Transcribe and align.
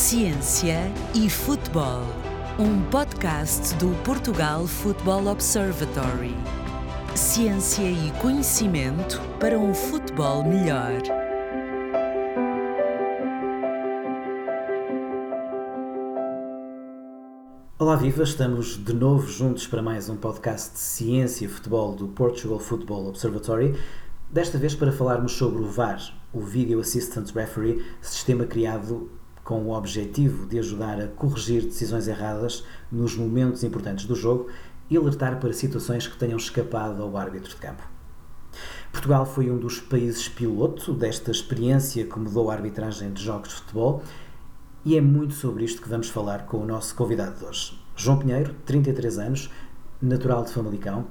Ciência 0.00 0.90
e 1.14 1.28
Futebol, 1.28 2.00
um 2.58 2.82
podcast 2.90 3.74
do 3.74 3.90
Portugal 4.02 4.66
Football 4.66 5.26
Observatory. 5.26 6.34
Ciência 7.14 7.82
e 7.82 8.10
conhecimento 8.12 9.20
para 9.38 9.58
um 9.58 9.74
futebol 9.74 10.42
melhor. 10.42 11.02
Olá, 17.78 17.94
viva! 17.96 18.22
Estamos 18.22 18.82
de 18.82 18.94
novo 18.94 19.28
juntos 19.28 19.66
para 19.66 19.82
mais 19.82 20.08
um 20.08 20.16
podcast 20.16 20.72
de 20.72 20.78
Ciência 20.78 21.44
e 21.44 21.48
Futebol 21.48 21.94
do 21.94 22.08
Portugal 22.08 22.58
Football 22.58 23.08
Observatory. 23.08 23.78
Desta 24.30 24.56
vez 24.56 24.74
para 24.74 24.92
falarmos 24.92 25.32
sobre 25.32 25.60
o 25.60 25.66
VAR, 25.66 26.00
o 26.32 26.40
Video 26.40 26.80
Assistant 26.80 27.30
Referee, 27.32 27.84
sistema 28.00 28.46
criado 28.46 29.19
com 29.50 29.64
o 29.64 29.76
objetivo 29.76 30.46
de 30.46 30.60
ajudar 30.60 31.00
a 31.00 31.08
corrigir 31.08 31.64
decisões 31.64 32.06
erradas 32.06 32.62
nos 32.88 33.16
momentos 33.16 33.64
importantes 33.64 34.04
do 34.04 34.14
jogo 34.14 34.48
e 34.88 34.96
alertar 34.96 35.40
para 35.40 35.52
situações 35.52 36.06
que 36.06 36.16
tenham 36.16 36.36
escapado 36.36 37.02
ao 37.02 37.16
árbitro 37.16 37.50
de 37.50 37.56
campo. 37.56 37.82
Portugal 38.92 39.26
foi 39.26 39.50
um 39.50 39.58
dos 39.58 39.80
países 39.80 40.28
piloto 40.28 40.94
desta 40.94 41.32
experiência 41.32 42.06
que 42.06 42.16
mudou 42.16 42.48
a 42.48 42.54
arbitragem 42.54 43.12
de 43.12 43.24
jogos 43.24 43.48
de 43.48 43.54
futebol 43.56 44.04
e 44.84 44.96
é 44.96 45.00
muito 45.00 45.34
sobre 45.34 45.64
isto 45.64 45.82
que 45.82 45.88
vamos 45.88 46.08
falar 46.08 46.46
com 46.46 46.58
o 46.58 46.64
nosso 46.64 46.94
convidado 46.94 47.36
de 47.40 47.44
hoje. 47.44 47.76
João 47.96 48.18
Pinheiro, 48.20 48.54
33 48.64 49.18
anos, 49.18 49.50
natural 50.00 50.44
de 50.44 50.52
Famalicão, 50.52 51.06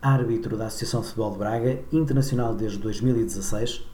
árbitro 0.00 0.56
da 0.56 0.68
Associação 0.68 1.02
de 1.02 1.08
Futebol 1.08 1.32
de 1.32 1.38
Braga, 1.38 1.82
internacional 1.92 2.54
desde 2.54 2.78
2016, 2.78 3.86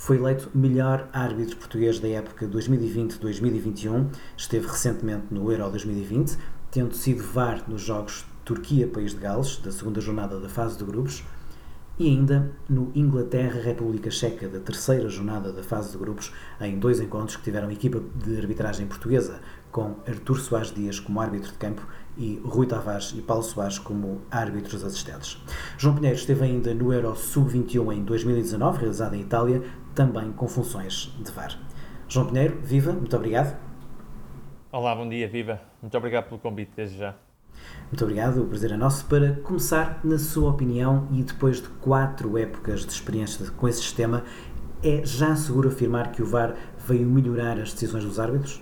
foi 0.00 0.16
eleito 0.16 0.48
melhor 0.54 1.10
árbitro 1.12 1.58
português 1.58 2.00
da 2.00 2.08
época 2.08 2.48
2020-2021, 2.48 4.06
esteve 4.34 4.66
recentemente 4.66 5.26
no 5.30 5.52
Euro 5.52 5.68
2020, 5.68 6.38
tendo 6.70 6.94
sido 6.94 7.22
VAR 7.22 7.64
nos 7.68 7.82
jogos 7.82 8.24
Turquia-País 8.42 9.12
de 9.12 9.18
Gales, 9.18 9.58
da 9.58 9.70
segunda 9.70 10.00
jornada 10.00 10.40
da 10.40 10.48
fase 10.48 10.78
de 10.78 10.84
grupos, 10.84 11.22
e 11.98 12.08
ainda 12.08 12.50
no 12.66 12.90
Inglaterra-República 12.94 14.10
Checa, 14.10 14.48
da 14.48 14.58
terceira 14.58 15.06
jornada 15.10 15.52
da 15.52 15.62
fase 15.62 15.92
de 15.92 15.98
grupos, 15.98 16.32
em 16.58 16.78
dois 16.78 16.98
encontros 16.98 17.36
que 17.36 17.42
tiveram 17.42 17.70
equipa 17.70 18.00
de 18.24 18.38
arbitragem 18.38 18.86
portuguesa, 18.86 19.38
com 19.70 19.96
Artur 20.08 20.40
Soares 20.40 20.72
Dias 20.72 20.98
como 20.98 21.20
árbitro 21.20 21.52
de 21.52 21.58
campo 21.58 21.86
e 22.16 22.40
Rui 22.44 22.66
Tavares 22.66 23.14
e 23.16 23.20
Paulo 23.20 23.42
Soares 23.42 23.78
como 23.78 24.22
árbitros 24.30 24.82
assistentes. 24.82 25.40
João 25.78 25.94
Pinheiro 25.94 26.16
esteve 26.16 26.44
ainda 26.44 26.74
no 26.74 26.92
Euro 26.92 27.14
Sub-21 27.14 27.94
em 27.94 28.02
2019, 28.02 28.78
realizado 28.78 29.14
em 29.14 29.20
Itália, 29.20 29.62
também 29.94 30.32
com 30.32 30.48
funções 30.48 31.14
de 31.18 31.30
VAR. 31.32 31.58
João 32.08 32.26
Pinheiro, 32.26 32.60
viva, 32.62 32.92
muito 32.92 33.14
obrigado. 33.16 33.56
Olá, 34.72 34.94
bom 34.94 35.08
dia, 35.08 35.28
viva. 35.28 35.60
Muito 35.82 35.96
obrigado 35.96 36.28
pelo 36.28 36.40
convite, 36.40 36.72
desde 36.76 36.98
já. 36.98 37.14
Muito 37.86 38.02
obrigado, 38.04 38.42
o 38.42 38.46
prazer 38.46 38.72
é 38.72 38.76
nosso. 38.76 39.04
Para 39.06 39.34
começar, 39.42 40.00
na 40.04 40.18
sua 40.18 40.50
opinião, 40.50 41.08
e 41.12 41.22
depois 41.22 41.60
de 41.60 41.68
quatro 41.68 42.38
épocas 42.38 42.86
de 42.86 42.92
experiência 42.92 43.50
com 43.50 43.68
esse 43.68 43.80
sistema, 43.80 44.24
é 44.82 45.04
já 45.04 45.34
seguro 45.36 45.68
afirmar 45.68 46.12
que 46.12 46.22
o 46.22 46.26
VAR 46.26 46.54
veio 46.78 47.06
melhorar 47.06 47.58
as 47.58 47.72
decisões 47.72 48.04
dos 48.04 48.18
árbitros? 48.18 48.60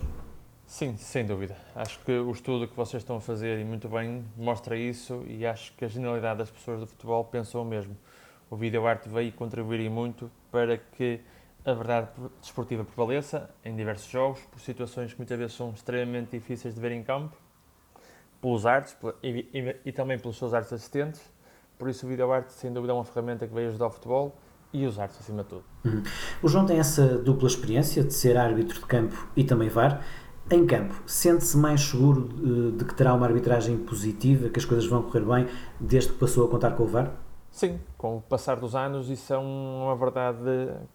Sim, 0.65 0.95
sem 0.97 1.25
dúvida. 1.25 1.55
Acho 1.75 1.99
que 2.01 2.11
o 2.11 2.31
estudo 2.31 2.67
que 2.67 2.75
vocês 2.75 3.01
estão 3.01 3.17
a 3.17 3.21
fazer, 3.21 3.59
e 3.59 3.65
muito 3.65 3.89
bem, 3.89 4.23
mostra 4.37 4.77
isso 4.77 5.23
e 5.27 5.45
acho 5.45 5.73
que 5.75 5.83
a 5.83 5.87
generalidade 5.87 6.39
das 6.39 6.51
pessoas 6.51 6.81
do 6.81 6.87
futebol 6.87 7.23
pensam 7.25 7.61
o 7.61 7.65
mesmo. 7.65 7.97
O 8.49 8.55
vídeo 8.55 8.85
arte 8.87 9.07
veio 9.07 9.31
contribuir 9.33 9.89
muito 9.89 10.29
para 10.51 10.77
que 10.77 11.21
a 11.65 11.73
verdade 11.73 12.09
desportiva 12.41 12.83
prevaleça 12.83 13.49
em 13.63 13.75
diversos 13.75 14.09
jogos, 14.09 14.39
por 14.51 14.59
situações 14.59 15.13
que 15.13 15.19
muitas 15.19 15.37
vezes 15.37 15.55
são 15.55 15.71
extremamente 15.71 16.31
difíceis 16.31 16.73
de 16.73 16.81
ver 16.81 16.91
em 16.91 17.03
campo, 17.03 17.35
pelos 18.41 18.65
artes 18.65 18.95
e, 19.21 19.47
e, 19.53 19.75
e 19.85 19.91
também 19.91 20.17
pelos 20.17 20.37
seus 20.37 20.53
artes 20.53 20.71
assistentes. 20.73 21.21
Por 21.77 21.89
isso, 21.89 22.05
o 22.05 22.09
vídeo 22.09 22.31
arte, 22.31 22.51
sem 22.53 22.73
dúvida, 22.73 22.93
é 22.93 22.95
uma 22.95 23.05
ferramenta 23.05 23.47
que 23.47 23.53
veio 23.53 23.69
ajudar 23.69 23.87
o 23.87 23.91
futebol 23.91 24.35
e 24.73 24.85
os 24.85 24.99
artes 24.99 25.19
acima 25.19 25.43
de 25.43 25.49
tudo. 25.49 25.63
Uhum. 25.85 26.03
O 26.43 26.47
João 26.47 26.65
tem 26.65 26.79
essa 26.79 27.17
dupla 27.17 27.47
experiência 27.47 28.03
de 28.03 28.13
ser 28.13 28.37
árbitro 28.37 28.79
de 28.79 28.85
campo 28.85 29.29
e 29.35 29.43
também 29.43 29.69
VAR. 29.69 30.03
Em 30.51 30.65
campo, 30.65 30.95
sente-se 31.05 31.55
mais 31.55 31.81
seguro 31.81 32.27
de, 32.27 32.71
de 32.77 32.85
que 32.85 32.95
terá 32.95 33.13
uma 33.13 33.25
arbitragem 33.27 33.77
positiva, 33.77 34.49
que 34.49 34.57
as 34.57 34.65
coisas 34.65 34.87
vão 34.87 35.03
correr 35.03 35.21
bem, 35.21 35.47
desde 35.79 36.11
que 36.11 36.17
passou 36.17 36.45
a 36.45 36.49
contar 36.49 36.71
com 36.71 36.83
o 36.83 36.87
VAR? 36.87 37.13
Sim, 37.59 37.77
com 37.97 38.15
o 38.15 38.21
passar 38.21 38.55
dos 38.55 38.73
anos 38.73 39.09
isso 39.09 39.33
é 39.33 39.37
uma 39.37 39.93
verdade 39.93 40.39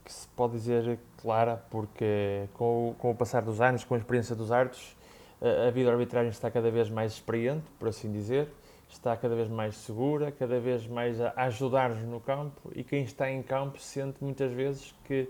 que 0.03 0.11
se 0.11 0.27
pode 0.29 0.55
dizer 0.55 0.99
clara, 1.19 1.63
porque 1.69 2.49
com 2.55 2.89
o, 2.89 2.95
com 2.95 3.11
o 3.11 3.15
passar 3.15 3.43
dos 3.43 3.61
anos, 3.61 3.85
com 3.85 3.95
a 3.95 3.99
experiência 3.99 4.35
dos 4.35 4.51
árbitros, 4.51 4.97
a, 5.43 5.69
a 5.69 5.71
vida 5.71 5.93
arbitragem 5.93 6.31
está 6.31 6.51
cada 6.51 6.71
vez 6.71 6.89
mais 6.89 7.13
experiente, 7.13 7.67
por 7.79 7.89
assim 7.89 8.11
dizer, 8.11 8.49
está 8.89 9.15
cada 9.15 9.37
vez 9.37 9.47
mais 9.47 9.77
segura, 9.77 10.33
cada 10.33 10.59
vez 10.59 10.87
mais 10.87 11.21
a 11.21 11.35
ajudar-nos 11.37 12.03
no 12.05 12.19
campo 12.19 12.73
e 12.75 12.83
quem 12.83 13.05
está 13.05 13.31
em 13.31 13.43
campo 13.43 13.79
sente 13.79 14.25
muitas 14.25 14.51
vezes 14.51 14.95
que 15.05 15.29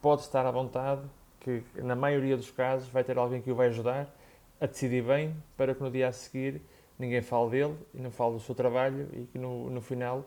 pode 0.00 0.22
estar 0.22 0.46
à 0.46 0.50
vontade, 0.50 1.02
que 1.40 1.62
na 1.74 1.94
maioria 1.94 2.38
dos 2.38 2.50
casos 2.50 2.88
vai 2.88 3.04
ter 3.04 3.18
alguém 3.18 3.42
que 3.42 3.50
o 3.52 3.54
vai 3.54 3.66
ajudar 3.66 4.08
a 4.58 4.64
decidir 4.64 5.02
bem 5.02 5.36
para 5.58 5.74
que 5.74 5.82
no 5.82 5.90
dia 5.90 6.08
a 6.08 6.12
seguir 6.12 6.62
ninguém 6.98 7.20
fale 7.20 7.50
dele 7.50 7.76
e 7.92 8.00
não 8.00 8.10
fale 8.10 8.32
do 8.32 8.40
seu 8.40 8.54
trabalho 8.54 9.06
e 9.12 9.26
que 9.26 9.38
no, 9.38 9.68
no 9.68 9.82
final 9.82 10.24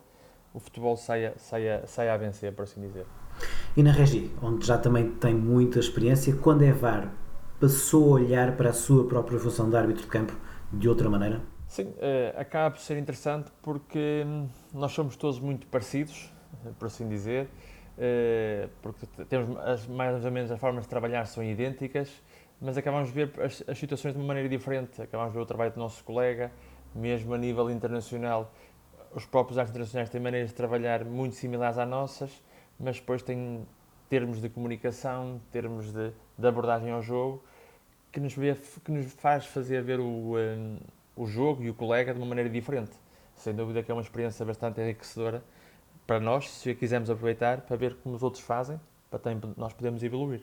o 0.54 0.60
futebol 0.60 0.96
saia, 0.96 1.34
saia, 1.38 1.84
saia 1.88 2.14
a 2.14 2.18
vencer, 2.18 2.54
por 2.54 2.64
assim 2.64 2.82
dizer. 2.82 3.06
E 3.76 3.82
na 3.82 3.92
Regi, 3.92 4.32
onde 4.42 4.66
já 4.66 4.78
também 4.78 5.10
tem 5.10 5.34
muita 5.34 5.80
experiência, 5.80 6.36
quando 6.36 6.64
é 6.64 6.72
VAR, 6.72 7.12
passou 7.60 8.10
a 8.10 8.22
olhar 8.22 8.56
para 8.56 8.70
a 8.70 8.74
sua 8.74 9.08
própria 9.08 9.40
função 9.40 9.70
de 9.70 9.76
árbitro 9.76 10.04
de 10.04 10.10
campo 10.10 10.34
de 10.72 10.88
outra 10.88 11.10
maneira? 11.10 11.42
Sim, 11.68 11.86
uh, 11.86 12.40
acaba 12.40 12.72
por 12.76 12.82
ser 12.82 12.98
interessante 12.98 13.52
porque 13.62 14.24
hum, 14.26 14.48
nós 14.74 14.92
somos 14.92 15.16
todos 15.16 15.40
muito 15.40 15.66
parecidos, 15.68 16.32
por 16.78 16.86
assim 16.86 17.08
dizer, 17.08 17.48
uh, 17.98 18.70
porque 18.82 19.08
temos 19.28 19.58
as, 19.58 19.88
mais 19.88 20.24
ou 20.24 20.32
menos 20.32 20.52
as 20.52 20.60
formas 20.60 20.84
de 20.84 20.90
trabalhar 20.90 21.26
são 21.26 21.44
idênticas, 21.44 22.10
mas 22.62 22.78
acabamos 22.78 23.10
de 23.10 23.16
ver 23.16 23.32
as, 23.42 23.64
as 23.68 23.78
situações 23.78 24.14
de 24.14 24.20
uma 24.20 24.28
maneira 24.28 24.48
diferente, 24.48 25.02
acabamos 25.02 25.34
de 25.34 25.38
ver 25.40 25.44
o 25.44 25.48
trabalho 25.48 25.72
do 25.72 25.80
nosso 25.80 26.04
colega, 26.04 26.52
mesmo 26.94 27.34
a 27.34 27.38
nível 27.38 27.70
internacional, 27.72 28.54
os 29.16 29.26
próprios 29.26 29.58
artes 29.58 29.72
internacionais 29.72 30.10
têm 30.10 30.22
maneiras 30.22 30.50
de 30.50 30.56
trabalhar 30.56 31.06
muito 31.06 31.36
similares 31.36 31.78
às 31.78 31.88
nossas, 31.88 32.32
mas 32.80 33.00
depois 33.00 33.22
têm 33.22 33.66
termos 34.10 34.42
de 34.42 34.50
comunicação, 34.50 35.42
termos 35.52 35.92
de, 35.92 36.12
de 36.38 36.48
abordagem 36.48 36.92
ao 36.92 37.02
jogo, 37.02 37.44
que 38.12 38.20
nos, 38.20 38.34
vê, 38.34 38.56
que 38.84 38.92
nos 38.92 39.12
faz 39.14 39.46
fazer 39.46 39.82
ver 39.82 40.00
o, 40.00 40.38
um, 40.38 40.78
o 41.16 41.26
jogo 41.26 41.64
e 41.64 41.70
o 41.70 41.74
colega 41.74 42.14
de 42.14 42.20
uma 42.20 42.28
maneira 42.28 42.50
diferente. 42.50 42.92
Sem 43.36 43.56
dúvida 43.56 43.82
que 43.82 43.90
é 43.90 43.94
uma 43.94 44.04
experiência 44.04 44.46
bastante 44.46 44.82
enriquecedora 44.82 45.44
para 46.06 46.20
nós, 46.20 46.50
se 46.50 46.70
a 46.70 46.76
quisermos 46.76 47.10
aproveitar, 47.10 47.62
para 47.62 47.76
ver 47.76 47.96
como 47.96 48.16
os 48.16 48.24
outros 48.24 48.44
fazem, 48.44 48.80
para 49.10 49.20
também 49.20 49.54
nós 49.58 49.74
podermos 49.74 50.04
evoluir. 50.04 50.42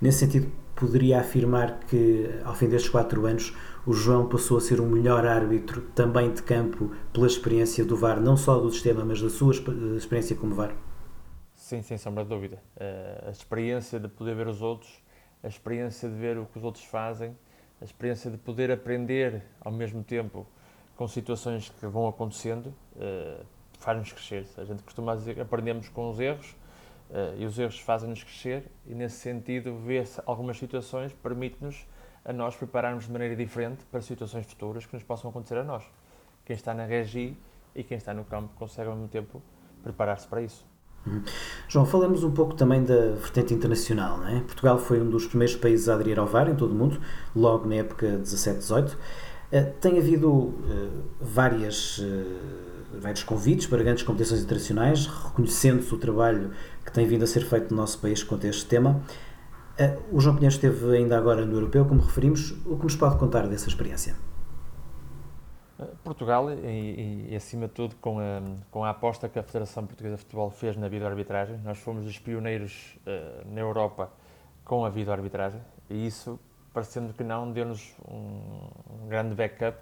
Nesse 0.00 0.18
sentido, 0.20 0.50
poderia 0.74 1.20
afirmar 1.20 1.80
que, 1.80 2.30
ao 2.44 2.54
fim 2.54 2.68
destes 2.68 2.90
quatro 2.90 3.26
anos, 3.26 3.54
o 3.86 3.92
João 3.92 4.28
passou 4.28 4.58
a 4.58 4.60
ser 4.60 4.80
o 4.80 4.86
melhor 4.86 5.26
árbitro 5.26 5.82
também 5.94 6.32
de 6.32 6.42
campo 6.42 6.92
pela 7.12 7.26
experiência 7.26 7.84
do 7.84 7.96
VAR, 7.96 8.20
não 8.20 8.36
só 8.36 8.58
do 8.58 8.70
sistema, 8.70 9.04
mas 9.04 9.20
da 9.20 9.28
sua 9.28 9.52
experiência 9.96 10.36
como 10.36 10.54
VAR? 10.54 10.74
Sim, 11.54 11.82
sem 11.82 11.98
sombra 11.98 12.22
de 12.22 12.30
dúvida. 12.30 12.62
Eh, 12.76 13.24
a 13.26 13.30
experiência 13.30 13.98
de 13.98 14.08
poder 14.08 14.34
ver 14.34 14.46
os 14.46 14.62
outros, 14.62 15.02
a 15.42 15.48
experiência 15.48 16.08
de 16.08 16.14
ver 16.14 16.38
o 16.38 16.46
que 16.46 16.58
os 16.58 16.64
outros 16.64 16.84
fazem, 16.84 17.36
a 17.80 17.84
experiência 17.84 18.30
de 18.30 18.36
poder 18.36 18.70
aprender 18.70 19.42
ao 19.60 19.72
mesmo 19.72 20.02
tempo 20.02 20.46
com 20.96 21.06
situações 21.06 21.68
que 21.68 21.86
vão 21.86 22.08
acontecendo, 22.08 22.74
eh, 22.98 23.40
faz-nos 23.78 24.12
crescer. 24.12 24.46
A 24.56 24.64
gente 24.64 24.82
costuma 24.82 25.14
dizer 25.14 25.34
que 25.34 25.40
aprendemos 25.40 25.88
com 25.88 26.10
os 26.10 26.18
erros, 26.20 26.54
e 27.38 27.46
os 27.46 27.58
erros 27.58 27.78
fazem-nos 27.80 28.22
crescer 28.22 28.70
e 28.86 28.94
nesse 28.94 29.16
sentido 29.16 29.76
ver 29.78 30.06
algumas 30.26 30.58
situações 30.58 31.12
permite-nos 31.12 31.86
a 32.24 32.32
nós 32.32 32.54
prepararmos 32.54 33.06
de 33.06 33.12
maneira 33.12 33.34
diferente 33.34 33.84
para 33.90 34.02
situações 34.02 34.44
futuras 34.44 34.84
que 34.84 34.94
nos 34.94 35.02
possam 35.02 35.30
acontecer 35.30 35.56
a 35.56 35.64
nós. 35.64 35.82
Quem 36.44 36.54
está 36.54 36.74
na 36.74 36.84
regi 36.84 37.34
e 37.74 37.82
quem 37.82 37.96
está 37.96 38.12
no 38.12 38.24
campo 38.24 38.50
consegue 38.56 38.88
ao 38.88 38.94
mesmo 38.94 39.08
tempo 39.08 39.42
preparar-se 39.82 40.28
para 40.28 40.42
isso. 40.42 40.66
Uhum. 41.06 41.22
João, 41.68 41.86
falamos 41.86 42.22
um 42.24 42.30
pouco 42.30 42.54
também 42.54 42.84
da 42.84 43.12
vertente 43.12 43.54
internacional. 43.54 44.18
Não 44.18 44.28
é? 44.28 44.40
Portugal 44.40 44.78
foi 44.78 45.00
um 45.00 45.08
dos 45.08 45.26
primeiros 45.26 45.56
países 45.56 45.88
a 45.88 45.94
aderir 45.94 46.18
ao 46.18 46.26
VAR 46.26 46.48
em 46.50 46.54
todo 46.54 46.72
o 46.72 46.74
mundo, 46.74 47.00
logo 47.34 47.66
na 47.66 47.76
época 47.76 48.18
17-18. 48.22 48.92
Uh, 48.92 48.96
eh, 49.50 49.62
tem 49.62 49.98
havido 49.98 50.30
uh, 50.30 51.04
várias 51.20 51.98
vários 52.92 53.22
convites 53.22 53.66
para 53.66 53.82
grandes 53.82 54.02
competições 54.02 54.42
internacionais, 54.42 55.06
reconhecendo-se 55.06 55.94
o 55.94 55.98
trabalho 55.98 56.52
que 56.84 56.92
tem 56.92 57.06
vindo 57.06 57.24
a 57.24 57.26
ser 57.26 57.44
feito 57.44 57.70
no 57.70 57.80
nosso 57.80 57.98
país 57.98 58.22
quanto 58.22 58.46
a 58.46 58.50
este 58.50 58.66
tema. 58.66 59.02
Eh, 59.76 59.96
o 60.10 60.20
João 60.20 60.34
Pinheiro 60.34 60.54
esteve 60.54 60.96
ainda 60.96 61.16
agora 61.16 61.44
no 61.44 61.54
Europeu, 61.54 61.84
como 61.84 62.00
referimos. 62.00 62.52
O 62.66 62.76
que 62.76 62.84
nos 62.84 62.96
pode 62.96 63.16
contar 63.16 63.46
dessa 63.46 63.68
experiência? 63.68 64.16
Eh, 65.78 65.84
Portugal, 66.02 66.50
e, 66.50 67.28
e, 67.30 67.36
acima 67.36 67.68
de 67.68 67.74
tudo 67.74 67.94
com 67.96 68.18
a, 68.18 68.42
com 68.70 68.84
a 68.84 68.90
aposta 68.90 69.28
que 69.28 69.38
a 69.38 69.42
Federação 69.42 69.86
Portuguesa 69.86 70.16
de 70.16 70.22
Futebol 70.22 70.50
fez 70.50 70.76
na 70.76 70.88
videoarbitragem, 70.88 71.58
nós 71.64 71.78
fomos 71.78 72.06
os 72.06 72.18
pioneiros 72.18 72.98
uh, 73.06 73.52
na 73.52 73.60
Europa 73.60 74.10
com 74.64 74.84
a 74.84 74.90
videoarbitragem 74.90 75.60
e 75.88 76.06
isso 76.06 76.38
parecendo 76.74 77.12
que 77.12 77.24
não, 77.24 77.50
deu-nos 77.50 77.94
um 78.08 79.08
grande 79.08 79.34
backup 79.34 79.78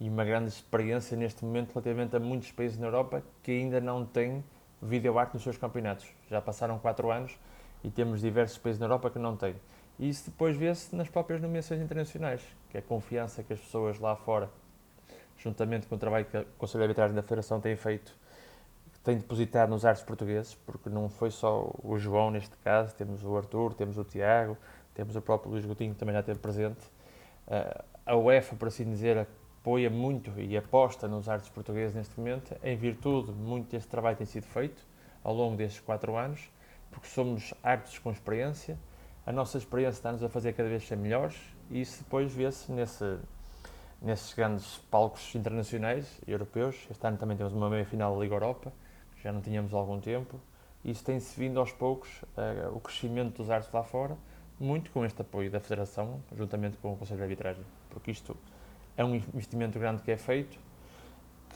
e 0.00 0.08
uma 0.08 0.24
grande 0.24 0.48
experiência 0.48 1.16
neste 1.16 1.44
momento 1.44 1.72
relativamente 1.72 2.16
a 2.16 2.20
muitos 2.20 2.52
países 2.52 2.78
na 2.78 2.86
Europa 2.86 3.22
que 3.42 3.50
ainda 3.50 3.80
não 3.80 4.04
têm 4.04 4.44
videoarte 4.80 5.34
nos 5.34 5.42
seus 5.42 5.58
campeonatos. 5.58 6.06
Já 6.30 6.40
passaram 6.40 6.78
4 6.78 7.10
anos 7.10 7.38
e 7.82 7.90
temos 7.90 8.20
diversos 8.20 8.58
países 8.58 8.78
na 8.78 8.86
Europa 8.86 9.10
que 9.10 9.18
não 9.18 9.36
têm. 9.36 9.56
E 9.98 10.08
isso 10.08 10.30
depois 10.30 10.56
vê-se 10.56 10.94
nas 10.94 11.08
próprias 11.08 11.40
nomeações 11.40 11.80
internacionais, 11.80 12.40
que 12.70 12.76
é 12.76 12.80
a 12.80 12.82
confiança 12.82 13.42
que 13.42 13.52
as 13.52 13.58
pessoas 13.58 13.98
lá 13.98 14.14
fora, 14.14 14.48
juntamente 15.36 15.88
com 15.88 15.96
o 15.96 15.98
trabalho 15.98 16.24
que 16.24 16.36
o 16.36 16.46
Conselho 16.56 16.80
de 16.80 16.84
Arbitragem 16.84 17.16
da 17.16 17.22
Federação 17.22 17.60
tem 17.60 17.74
feito, 17.74 18.14
tem 19.02 19.16
depositado 19.16 19.70
nos 19.70 19.84
artes 19.84 20.02
portugueses, 20.02 20.54
porque 20.54 20.88
não 20.88 21.08
foi 21.08 21.30
só 21.30 21.72
o 21.82 21.98
João 21.98 22.30
neste 22.30 22.56
caso, 22.58 22.94
temos 22.94 23.24
o 23.24 23.36
Arthur, 23.36 23.74
temos 23.74 23.98
o 23.98 24.04
Tiago, 24.04 24.56
temos 24.94 25.16
o 25.16 25.22
próprio 25.22 25.50
Luís 25.50 25.64
Coutinho 25.64 25.94
que 25.94 25.98
também 25.98 26.12
já 26.12 26.20
esteve 26.20 26.38
presente. 26.38 26.80
Uh, 27.46 27.84
a 28.04 28.16
UEFA, 28.16 28.54
por 28.54 28.68
assim 28.68 28.84
dizer, 28.84 29.26
apoia 29.60 29.90
muito 29.90 30.32
e 30.40 30.56
aposta 30.56 31.06
nos 31.08 31.28
artes 31.28 31.48
portugueses 31.48 31.94
neste 31.94 32.18
momento, 32.18 32.56
em 32.62 32.76
virtude 32.76 33.32
muito 33.32 33.70
deste 33.70 33.88
trabalho 33.88 34.16
tem 34.16 34.26
sido 34.26 34.46
feito 34.46 34.86
ao 35.22 35.34
longo 35.34 35.56
destes 35.56 35.80
quatro 35.80 36.16
anos, 36.16 36.50
porque 36.90 37.06
somos 37.08 37.52
árbitros 37.62 37.98
com 37.98 38.10
experiência, 38.10 38.78
a 39.26 39.32
nossa 39.32 39.58
experiência 39.58 39.98
está-nos 39.98 40.22
a 40.22 40.28
fazer 40.28 40.54
cada 40.54 40.68
vez 40.68 40.86
ser 40.86 40.96
melhores 40.96 41.36
e 41.70 41.82
isso 41.82 42.02
depois 42.02 42.32
vê-se 42.32 42.72
nesse, 42.72 43.18
nesses 44.00 44.32
grandes 44.32 44.78
palcos 44.90 45.34
internacionais, 45.34 46.18
europeus. 46.26 46.86
Este 46.90 47.06
ano 47.06 47.18
também 47.18 47.36
temos 47.36 47.52
uma 47.52 47.68
meia-final 47.68 48.14
da 48.14 48.22
Liga 48.22 48.34
Europa, 48.34 48.72
que 49.14 49.22
já 49.22 49.30
não 49.30 49.42
tínhamos 49.42 49.74
há 49.74 49.76
algum 49.76 50.00
tempo. 50.00 50.40
Isso 50.82 51.04
tem-se 51.04 51.38
vindo 51.38 51.60
aos 51.60 51.72
poucos, 51.72 52.22
uh, 52.22 52.74
o 52.74 52.80
crescimento 52.80 53.36
dos 53.36 53.50
artes 53.50 53.70
lá 53.70 53.82
fora, 53.82 54.16
muito 54.58 54.90
com 54.90 55.04
este 55.04 55.20
apoio 55.20 55.50
da 55.50 55.60
Federação, 55.60 56.22
juntamente 56.34 56.78
com 56.78 56.94
o 56.94 56.96
Conselho 56.96 57.18
de 57.18 57.24
Arbitragem, 57.24 57.64
porque 57.90 58.10
isto 58.10 58.34
é 58.98 59.04
um 59.04 59.14
investimento 59.14 59.78
grande 59.78 60.02
que 60.02 60.10
é 60.10 60.16
feito 60.16 60.58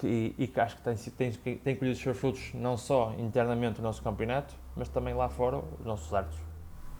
que, 0.00 0.34
e 0.38 0.46
que 0.46 0.60
acho 0.60 0.76
que 0.76 0.82
tem, 0.82 1.32
tem, 1.32 1.56
tem 1.58 1.76
colhido 1.76 1.94
os 1.94 2.02
seus 2.02 2.16
frutos 2.16 2.54
não 2.54 2.78
só 2.78 3.14
internamente 3.18 3.78
no 3.78 3.84
nosso 3.84 4.02
campeonato, 4.02 4.54
mas 4.76 4.88
também 4.88 5.12
lá 5.12 5.28
fora 5.28 5.58
os 5.58 5.84
nossos 5.84 6.14
árbitros. 6.14 6.51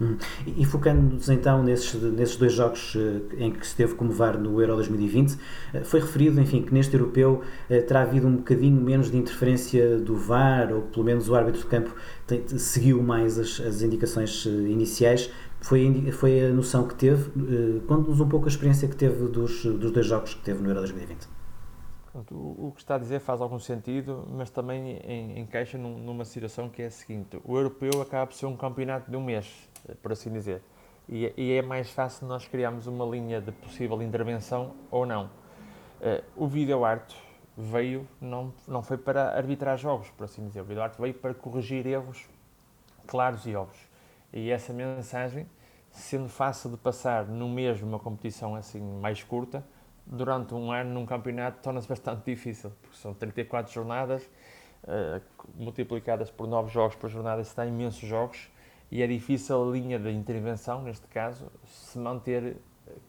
Hum. 0.02 0.16
E 0.46 0.64
focando-nos 0.64 1.28
então 1.28 1.62
nesses, 1.62 1.94
nesses 1.94 2.37
dois 2.37 2.52
jogos 2.52 2.96
eh, 2.96 3.44
em 3.44 3.52
que 3.52 3.64
esteve 3.64 3.94
como 3.94 4.10
VAR 4.10 4.37
no 4.37 4.60
Euro 4.60 4.75
2020, 4.75 5.38
eh, 5.72 5.84
foi 5.84 6.00
referido, 6.00 6.40
enfim, 6.40 6.62
que 6.62 6.75
neste 6.75 6.94
europeu 6.94 7.43
eh, 7.70 7.81
terá 7.81 8.02
havido 8.02 8.26
um 8.26 8.37
bocadinho 8.37 8.81
menos 8.82 9.12
de 9.12 9.16
interferência 9.16 9.99
do 9.99 10.16
VAR, 10.16 10.72
ou 10.72 10.82
pelo 10.82 11.04
menos 11.04 11.28
o 11.28 11.37
árbitro 11.37 11.60
de 11.60 11.66
campo 11.69 11.94
tem, 12.26 12.43
seguiu 12.49 13.00
mais 13.00 13.38
as, 13.38 13.60
as 13.60 13.82
indicações 13.82 14.44
iniciais. 14.44 15.31
Foi, 15.60 16.10
foi 16.10 16.46
a 16.46 16.48
noção 16.48 16.88
que 16.88 16.96
teve. 16.96 17.31
Conte-nos 17.87 18.20
um 18.20 18.28
pouco 18.28 18.46
a 18.46 18.48
experiência 18.48 18.88
que 18.88 18.96
teve 18.96 19.28
dos, 19.28 19.64
dos 19.64 19.93
dois 19.93 20.06
jogos 20.06 20.34
que 20.34 20.43
teve 20.43 20.60
no 20.60 20.69
Euro 20.69 20.81
2020. 20.81 21.42
O, 22.14 22.69
o 22.69 22.73
que 22.75 22.82
está 22.82 22.97
a 22.97 22.99
dizer 22.99 23.20
faz 23.20 23.41
algum 23.41 23.59
sentido, 23.59 24.26
mas 24.31 24.50
também 24.50 25.00
encaixa 25.38 25.79
num, 25.79 25.97
numa 25.97 26.25
situação 26.25 26.69
que 26.69 26.82
é 26.82 26.87
a 26.87 26.91
seguinte: 26.91 27.41
o 27.43 27.56
europeu 27.56 28.03
acaba 28.03 28.26
por 28.26 28.35
ser 28.35 28.47
um 28.47 28.56
campeonato 28.56 29.11
de 29.11 29.17
um 29.17 29.25
mês, 29.25 29.69
por 30.03 30.12
assim 30.12 30.31
dizer, 30.31 30.62
e, 31.09 31.32
e 31.37 31.53
é 31.53 31.62
mais 31.62 31.91
fácil 31.91 32.26
nós 32.26 32.47
criarmos 32.47 32.87
uma 32.87 33.05
linha 33.05 33.41
de 33.41 33.50
possível 33.50 34.03
intervenção 34.03 34.75
ou 34.91 35.06
não. 35.06 35.26
Uh, 36.00 36.23
o 36.37 36.47
vídeo 36.47 36.85
arte 36.85 37.17
veio, 37.56 38.06
não, 38.20 38.53
não 38.67 38.82
foi 38.82 38.99
para 38.99 39.37
arbitrar 39.37 39.79
jogos, 39.79 40.11
por 40.11 40.25
assim 40.25 40.47
dizer, 40.47 40.61
o 40.61 40.65
vídeo 40.65 40.82
arte 40.82 41.00
veio 41.00 41.15
para 41.15 41.32
corrigir 41.32 41.87
erros 41.87 42.26
claros 43.06 43.47
e 43.47 43.55
óbvios. 43.55 43.81
E 44.32 44.50
essa 44.50 44.73
mensagem, 44.73 45.47
sendo 45.91 46.29
fácil 46.29 46.70
de 46.70 46.76
passar 46.76 47.26
no 47.26 47.49
mesmo 47.49 47.87
uma 47.87 47.99
competição 47.99 48.55
assim 48.55 48.81
mais 48.81 49.23
curta, 49.23 49.65
durante 50.06 50.54
um 50.54 50.70
ano 50.70 50.93
num 50.93 51.06
campeonato 51.06 51.62
torna-se 51.62 51.88
bastante 51.88 52.25
difícil, 52.25 52.72
porque 52.82 52.96
são 52.96 53.14
34 53.14 53.72
jornadas, 53.72 54.28
uh, 54.84 55.22
multiplicadas 55.54 56.31
por 56.31 56.46
9 56.46 56.70
jogos 56.70 56.96
por 56.96 57.08
jornada, 57.08 57.43
isso 57.43 57.56
dá 57.56 57.64
imensos 57.64 58.08
jogos, 58.08 58.50
e 58.90 59.02
é 59.02 59.06
difícil 59.06 59.62
a 59.62 59.72
linha 59.72 59.99
de 59.99 60.10
intervenção, 60.10 60.82
neste 60.82 61.06
caso, 61.06 61.50
se 61.64 61.99
manter 61.99 62.56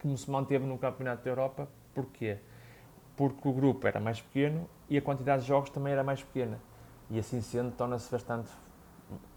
como 0.02 0.18
se 0.18 0.30
manteve 0.30 0.66
no 0.66 0.78
Campeonato 0.78 1.24
da 1.24 1.30
Europa. 1.30 1.68
Porquê? 1.94 2.38
Porque 3.16 3.48
o 3.48 3.54
grupo 3.54 3.88
era 3.88 4.00
mais 4.00 4.22
pequeno 4.22 4.68
e 4.90 4.98
a 4.98 5.02
quantidade 5.02 5.44
de 5.44 5.48
jogos 5.48 5.70
também 5.70 5.94
era 5.94 6.04
mais 6.04 6.24
pequena. 6.24 6.60
E 7.10 7.20
assim 7.20 7.42
sendo, 7.42 7.72
torna-se 7.72 8.12
bastante. 8.12 8.50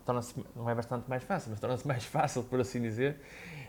Torna-se, 0.04 0.42
não 0.54 0.70
é 0.70 0.74
bastante 0.74 1.08
mais 1.08 1.22
fácil, 1.24 1.50
mas 1.50 1.60
torna-se 1.60 1.86
mais 1.86 2.04
fácil, 2.04 2.44
por 2.44 2.60
assim 2.60 2.80
dizer, 2.80 3.20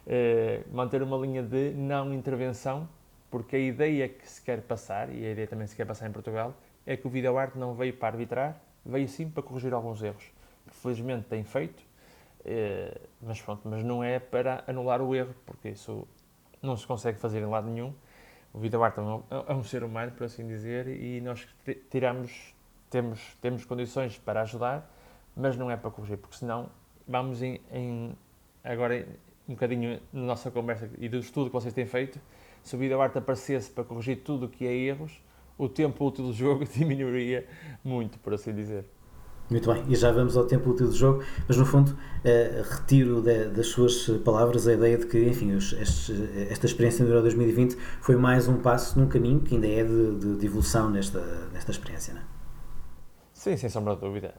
eh, 0.05 0.63
manter 0.71 1.01
uma 1.01 1.17
linha 1.17 1.41
de 1.41 1.71
não 1.73 2.13
intervenção 2.13 2.87
porque 3.29 3.55
a 3.55 3.59
ideia 3.59 4.07
que 4.07 4.29
se 4.29 4.41
quer 4.41 4.61
passar, 4.61 5.09
e 5.13 5.25
a 5.25 5.31
ideia 5.31 5.47
também 5.47 5.67
se 5.67 5.75
quer 5.75 5.85
passar 5.85 6.07
em 6.07 6.11
Portugal, 6.11 6.53
é 6.85 6.95
que 6.95 7.05
o 7.05 7.09
videoarte 7.09 7.57
não 7.57 7.73
veio 7.73 7.93
para 7.93 8.09
arbitrar, 8.09 8.61
veio 8.85 9.07
sim 9.07 9.29
para 9.29 9.43
corrigir 9.43 9.73
alguns 9.73 10.01
erros, 10.01 10.31
felizmente 10.67 11.27
tem 11.27 11.43
feito, 11.43 11.83
eh, 12.45 12.97
mas 13.21 13.41
pronto, 13.41 13.67
mas 13.67 13.83
não 13.83 14.03
é 14.03 14.19
para 14.19 14.63
anular 14.67 15.01
o 15.01 15.13
erro, 15.13 15.35
porque 15.45 15.69
isso 15.69 16.07
não 16.61 16.77
se 16.77 16.87
consegue 16.87 17.19
fazer 17.19 17.41
em 17.41 17.45
lado 17.45 17.67
nenhum. 17.67 17.93
O 18.53 18.59
videoarte 18.59 18.99
é, 18.99 19.51
é 19.51 19.53
um 19.53 19.63
ser 19.63 19.83
humano, 19.83 20.11
por 20.13 20.23
assim 20.23 20.47
dizer, 20.47 20.87
e 20.87 21.19
nós 21.21 21.47
tiramos, 21.89 22.55
temos, 22.89 23.37
temos 23.41 23.65
condições 23.65 24.17
para 24.17 24.41
ajudar, 24.41 24.89
mas 25.35 25.57
não 25.57 25.69
é 25.69 25.75
para 25.75 25.91
corrigir, 25.91 26.17
porque 26.17 26.37
senão 26.37 26.69
vamos 27.07 27.41
em, 27.41 27.59
em 27.71 28.15
agora 28.63 29.05
um 29.47 29.53
bocadinho 29.53 29.99
na 30.11 30.21
nossa 30.21 30.51
conversa 30.51 30.89
e 30.97 31.07
do 31.07 31.17
estudo 31.17 31.49
que 31.49 31.53
vocês 31.53 31.73
têm 31.73 31.85
feito, 31.85 32.19
se 32.67 32.75
o 32.75 32.79
videoarte 32.79 33.17
aparecesse 33.17 33.71
para 33.71 33.85
corrigir 33.85 34.23
tudo 34.23 34.47
o 34.47 34.49
que 34.49 34.67
é 34.67 34.75
erros, 34.75 35.23
o 35.57 35.69
tempo 35.69 36.05
útil 36.05 36.25
do 36.25 36.33
jogo 36.33 36.65
diminuiria 36.67 37.47
muito, 37.81 38.19
por 38.19 38.33
assim 38.33 38.53
dizer. 38.53 38.83
Muito 39.49 39.71
bem, 39.71 39.85
e 39.87 39.95
já 39.95 40.11
vamos 40.11 40.35
ao 40.35 40.45
tempo 40.45 40.69
útil 40.69 40.87
do 40.87 40.93
jogo, 40.93 41.23
mas 41.47 41.55
no 41.55 41.65
fundo 41.65 41.91
uh, 41.91 42.69
retiro 42.69 43.21
de, 43.21 43.45
das 43.45 43.67
suas 43.67 44.09
palavras 44.25 44.67
a 44.67 44.73
ideia 44.73 44.97
de 44.97 45.05
que, 45.05 45.17
enfim, 45.23 45.53
os, 45.53 45.73
esta 46.49 46.65
experiência 46.65 47.05
no 47.05 47.11
Euro 47.11 47.21
2020 47.21 47.77
foi 48.01 48.17
mais 48.17 48.49
um 48.49 48.57
passo 48.57 48.99
num 48.99 49.07
caminho 49.07 49.39
que 49.39 49.55
ainda 49.55 49.67
é 49.67 49.85
de, 49.85 50.15
de, 50.17 50.35
de 50.35 50.45
evolução 50.45 50.89
nesta, 50.89 51.21
nesta 51.53 51.71
experiência, 51.71 52.13
não 52.13 52.21
é? 52.21 52.25
Sim, 53.31 53.55
sem 53.55 53.69
sombra 53.69 53.95
de 53.95 54.01
dúvida. 54.01 54.33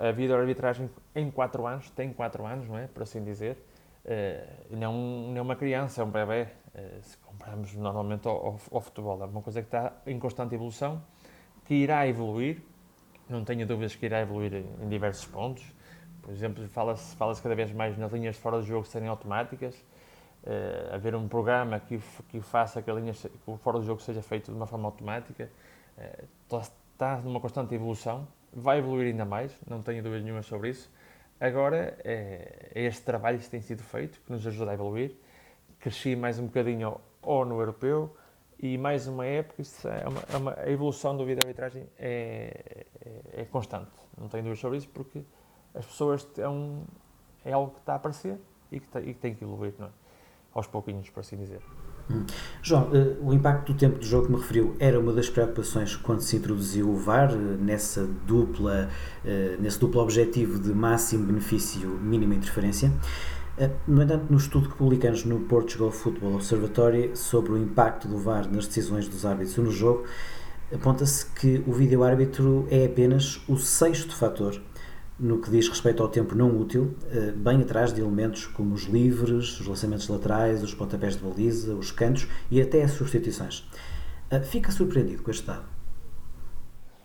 A 0.00 0.10
vida 0.10 0.34
de 0.34 0.40
arbitragem 0.40 0.90
em 1.14 1.30
4 1.30 1.66
anos, 1.68 1.88
tem 1.90 2.12
4 2.12 2.44
anos, 2.44 2.66
não 2.66 2.76
é? 2.76 2.88
Por 2.88 3.04
assim 3.04 3.22
dizer, 3.22 3.58
uh, 4.04 4.76
não, 4.76 4.92
não 5.28 5.36
é 5.36 5.42
uma 5.42 5.56
criança, 5.56 6.02
é 6.02 6.04
um 6.04 6.10
bebê. 6.10 6.48
Uh, 6.74 7.02
se 7.02 7.16
comparamos 7.18 7.74
normalmente 7.74 8.26
ao, 8.28 8.36
ao, 8.36 8.60
ao, 8.72 8.80
futebol, 8.80 9.22
é 9.22 9.26
uma 9.26 9.42
coisa 9.42 9.60
que 9.60 9.68
está 9.68 9.92
em 10.06 10.18
constante 10.18 10.54
evolução, 10.54 11.02
que 11.64 11.74
irá 11.74 12.06
evoluir, 12.06 12.62
não 13.28 13.44
tenho 13.44 13.66
dúvidas 13.66 13.94
que 13.94 14.06
irá 14.06 14.20
evoluir 14.20 14.64
em 14.80 14.88
diversos 14.88 15.26
pontos. 15.26 15.64
Por 16.22 16.32
exemplo, 16.32 16.66
fala-se 16.68 17.16
fala 17.16 17.34
cada 17.36 17.54
vez 17.54 17.72
mais 17.72 17.96
nas 17.96 18.12
linhas 18.12 18.36
de 18.36 18.40
fora 18.40 18.58
do 18.58 18.64
jogo 18.64 18.86
serem 18.86 19.08
automáticas, 19.08 19.74
uh, 20.44 20.94
haver 20.94 21.14
um 21.14 21.28
programa 21.28 21.80
que, 21.80 21.98
que 22.28 22.40
faça 22.40 22.82
que, 22.82 22.90
a 22.90 22.94
linha, 22.94 23.12
que 23.12 23.30
o 23.46 23.56
fora 23.56 23.78
do 23.78 23.84
jogo 23.84 24.00
seja 24.00 24.22
feito 24.22 24.50
de 24.50 24.56
uma 24.56 24.66
forma 24.66 24.86
automática. 24.86 25.50
Uh, 25.96 26.26
está 27.00 27.16
numa 27.16 27.40
constante 27.40 27.74
evolução, 27.74 28.28
vai 28.52 28.78
evoluir 28.78 29.06
ainda 29.06 29.24
mais, 29.24 29.56
não 29.66 29.80
tenho 29.80 30.02
dúvidas 30.02 30.22
nenhuma 30.22 30.42
sobre 30.42 30.68
isso. 30.68 30.90
Agora 31.40 31.96
é, 32.04 32.70
este 32.74 33.02
trabalho 33.02 33.38
que 33.38 33.48
tem 33.48 33.62
sido 33.62 33.82
feito 33.82 34.20
que 34.20 34.30
nos 34.30 34.46
ajuda 34.46 34.72
a 34.72 34.74
evoluir. 34.74 35.16
Cresci 35.78 36.14
mais 36.14 36.38
um 36.38 36.46
bocadinho 36.46 37.00
ou 37.22 37.44
no 37.46 37.58
europeu 37.58 38.14
e 38.62 38.76
mais 38.76 39.06
uma 39.06 39.24
época, 39.24 39.62
é 39.84 40.06
uma, 40.06 40.22
é 40.30 40.36
uma, 40.36 40.54
a 40.60 40.70
evolução 40.70 41.16
do 41.16 41.24
vídeo 41.24 41.40
arbitragem 41.42 41.86
é, 41.98 42.84
é, 43.00 43.40
é, 43.40 43.44
constante, 43.46 43.90
não 44.18 44.28
tenho 44.28 44.42
dúvidas 44.42 44.60
sobre 44.60 44.76
isso, 44.76 44.88
porque 44.90 45.22
as 45.74 45.86
pessoas 45.86 46.28
é, 46.36 46.46
um, 46.46 46.84
é 47.42 47.52
algo 47.52 47.72
que 47.72 47.78
está 47.78 47.94
a 47.94 47.96
aparecer 47.96 48.38
e 48.70 48.78
que, 48.78 48.86
está, 48.86 49.00
e 49.00 49.14
que 49.14 49.20
tem 49.20 49.34
que 49.34 49.42
evoluir, 49.44 49.72
não 49.78 49.86
é? 49.86 49.90
aos 50.52 50.66
pouquinhos, 50.66 51.08
por 51.08 51.20
assim 51.20 51.38
dizer. 51.38 51.62
João, 52.62 52.90
uh, 52.90 53.28
o 53.28 53.32
impacto 53.32 53.72
do 53.72 53.78
tempo 53.78 53.98
de 53.98 54.06
jogo 54.06 54.26
que 54.26 54.32
me 54.32 54.38
referiu 54.38 54.74
era 54.78 54.98
uma 54.98 55.12
das 55.12 55.28
preocupações 55.28 55.96
quando 55.96 56.20
se 56.20 56.36
introduziu 56.36 56.90
o 56.90 56.96
VAR, 56.96 57.32
uh, 57.32 57.36
nessa 57.36 58.08
dupla, 58.26 58.88
uh, 59.24 59.62
nesse 59.62 59.78
duplo 59.78 60.00
objetivo 60.00 60.58
de 60.58 60.72
máximo 60.72 61.26
benefício, 61.26 61.88
mínima 61.88 62.34
interferência. 62.34 62.92
No 63.86 64.02
entanto, 64.02 64.24
no 64.30 64.38
estudo 64.38 64.70
que 64.70 64.74
publicamos 64.74 65.24
no 65.26 65.40
Portugal 65.40 65.90
Football 65.90 66.36
Observatory 66.36 67.10
sobre 67.14 67.52
o 67.52 67.58
impacto 67.58 68.08
do 68.08 68.16
VAR 68.16 68.50
nas 68.50 68.66
decisões 68.66 69.06
dos 69.06 69.26
árbitros 69.26 69.58
no 69.58 69.70
jogo, 69.70 70.04
aponta-se 70.72 71.26
que 71.26 71.62
o 71.66 71.72
vídeo-árbitro 71.72 72.66
é 72.70 72.86
apenas 72.86 73.42
o 73.46 73.58
sexto 73.58 74.16
fator 74.16 74.58
no 75.20 75.38
que 75.38 75.50
diz 75.50 75.68
respeito 75.68 76.02
ao 76.02 76.08
tempo 76.08 76.34
não 76.34 76.58
útil, 76.58 76.96
eh, 77.12 77.32
bem 77.32 77.60
atrás 77.60 77.92
de 77.92 78.00
elementos 78.00 78.46
como 78.46 78.74
os 78.74 78.84
livres, 78.84 79.60
os 79.60 79.66
lançamentos 79.66 80.08
laterais, 80.08 80.62
os 80.62 80.74
pontapés 80.74 81.16
de 81.16 81.22
baliza, 81.22 81.74
os 81.74 81.92
cantos 81.92 82.26
e 82.50 82.60
até 82.60 82.82
as 82.82 82.92
substituições. 82.92 83.68
Eh, 84.30 84.40
fica 84.40 84.72
surpreendido 84.72 85.22
com 85.22 85.30
este 85.30 85.46
dado? 85.46 85.68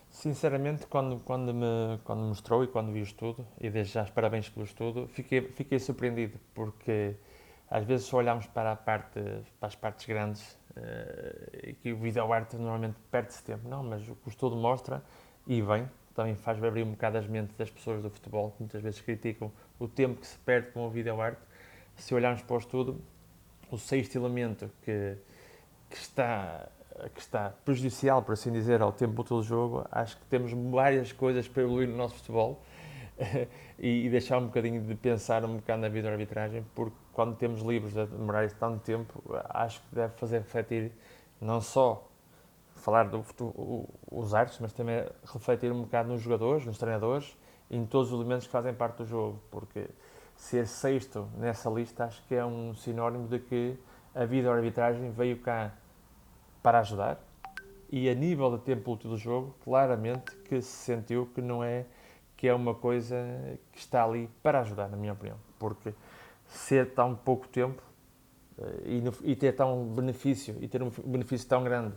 Sinceramente, 0.10 0.88
quando, 0.88 1.19
quando, 1.19 1.53
me, 1.53 2.00
quando 2.05 2.22
mostrou 2.22 2.63
e 2.63 2.67
quando 2.67 2.91
vi 2.93 3.01
o 3.01 3.03
estudo, 3.03 3.45
e 3.60 3.69
desde 3.69 3.93
já 3.93 4.03
os 4.03 4.10
parabéns 4.10 4.48
pelo 4.48 4.65
estudo, 4.65 5.07
fiquei, 5.10 5.41
fiquei 5.50 5.77
surpreendido, 5.77 6.39
porque 6.53 7.17
às 7.69 7.84
vezes 7.84 8.05
só 8.05 8.17
olhamos 8.17 8.48
para, 8.48 8.75
parte, 8.77 9.19
para 9.60 9.67
as 9.67 9.75
partes 9.75 10.05
grandes 10.05 10.57
e 11.63 11.74
que 11.74 11.93
o 11.93 11.98
vídeo 11.98 12.31
arte 12.31 12.55
normalmente 12.57 12.95
perde-se 13.10 13.43
tempo. 13.43 13.67
Não, 13.67 13.84
mas 13.84 14.07
o 14.07 14.15
que 14.15 14.27
o 14.27 14.29
estudo 14.29 14.55
mostra, 14.55 15.03
e 15.48 15.62
bem, 15.62 15.89
também 16.15 16.34
faz 16.34 16.63
abrir 16.63 16.84
um 16.84 16.91
bocado 16.91 17.17
as 17.17 17.27
mentes 17.27 17.55
das 17.57 17.69
pessoas 17.69 18.01
do 18.01 18.10
futebol, 18.10 18.51
que 18.51 18.63
muitas 18.63 18.81
vezes 18.81 19.01
criticam 19.01 19.51
o 19.77 19.88
tempo 19.88 20.22
que 20.22 20.25
se 20.25 20.38
perde 20.39 20.72
com 20.72 20.88
o 20.88 20.89
vídeo 20.89 21.19
arte. 21.19 21.41
Se 21.98 22.15
olharmos 22.15 22.41
para 22.41 22.55
o 22.55 22.60
estudo, 22.60 23.01
o 23.69 23.77
sexto 23.77 24.15
elemento 24.15 24.72
que, 24.84 25.17
que, 25.89 25.98
está, 25.98 26.67
que 27.13 27.19
está 27.19 27.53
prejudicial, 27.65 28.22
por 28.22 28.34
assim 28.34 28.51
dizer, 28.51 28.81
ao 28.81 28.93
tempo 28.93 29.22
útil 29.22 29.38
do 29.38 29.43
jogo, 29.43 29.86
acho 29.91 30.17
que 30.17 30.25
temos 30.25 30.51
várias 30.72 31.12
coisas 31.12 31.48
para 31.48 31.63
evoluir 31.63 31.88
no 31.89 31.98
nosso 31.98 32.15
futebol 32.15 32.62
e, 33.77 34.05
e, 34.05 34.10
deixar 34.10 34.38
um 34.38 34.45
bocadinho 34.45 34.81
de 34.81 34.95
pensar 34.95 35.43
um 35.43 35.57
bocado 35.57 35.81
na 35.81 35.89
vida 35.89 36.10
arbitragem, 36.10 36.65
porque 36.74 36.95
quando 37.12 37.36
temos 37.36 37.62
livros 37.62 37.98
a 37.98 38.05
demorar 38.05 38.50
tanto 38.51 38.79
tempo, 38.79 39.22
acho 39.50 39.81
que 39.81 39.95
deve 39.95 40.13
fazer 40.13 40.39
refletir 40.39 40.91
não 41.41 41.60
só 41.60 42.10
falar 42.86 43.06
do, 43.10 43.25
árbitros, 44.36 44.60
mas 44.60 44.72
também 44.72 45.04
refletir 45.25 45.72
um 45.72 45.82
bocado 45.82 46.10
nos 46.10 46.22
jogadores, 46.22 46.68
nos 46.68 46.77
treinadores 46.77 47.36
e 47.68 47.75
em 47.75 47.84
todos 47.84 48.12
os 48.12 48.20
elementos 48.20 48.46
que 48.46 48.51
fazem 48.51 48.75
parte 48.75 48.98
do 48.98 49.06
jogo, 49.06 49.42
porque 49.50 49.89
ser 50.36 50.68
sexto 50.68 51.27
nessa 51.36 51.68
lista 51.68 52.06
acho 52.06 52.24
que 52.27 52.36
é 52.36 52.46
um 52.46 52.75
sinónimo 52.75 53.27
de 53.27 53.39
que 53.39 53.75
a 54.13 54.24
vida 54.24 54.54
arbitragem 54.54 55.10
veio 55.10 55.39
cá 55.39 55.74
para 56.62 56.80
ajudar 56.80 57.20
e 57.89 58.08
a 58.08 58.13
nível 58.13 58.56
de 58.56 58.63
tempo 58.63 58.92
útil 58.92 59.10
do 59.10 59.18
jogo, 59.18 59.56
claramente 59.63 60.36
que 60.48 60.62
se 60.62 60.86
sentiu 60.86 61.25
que 61.34 61.42
não 61.42 61.63
é 61.63 61.88
que 62.38 62.48
é 62.48 62.54
uma 62.54 62.75
coisa 62.75 63.15
que 63.72 63.80
está 63.80 64.04
ali 64.04 64.30
para 64.44 64.60
ajudar, 64.60 64.89
na 64.89 64.98
minha 64.98 65.13
opinião, 65.13 65.38
porque 65.58 65.92
ser 66.46 66.94
tão 66.94 67.15
pouco 67.15 67.48
tempo 67.48 67.82
eh, 68.60 68.82
e, 68.86 69.01
no, 69.01 69.12
e, 69.24 69.36
ter 69.36 69.54
tão 69.54 69.86
benefício 69.86 70.56
e 70.62 70.68
ter 70.68 70.84
um 70.84 70.92
benefício 71.04 71.48
tão 71.48 71.63
grande 71.63 71.96